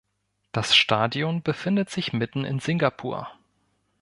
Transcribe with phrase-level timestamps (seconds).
[0.51, 3.27] Das Stadion befindet sich mitten in Singapur.